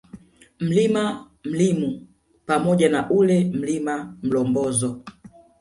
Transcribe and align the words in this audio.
Mlima 0.59 1.29
Mlimu 1.43 2.07
pamoja 2.45 2.89
na 2.89 3.09
ule 3.09 3.43
Mlima 3.53 4.17
Mlomboza 4.23 4.95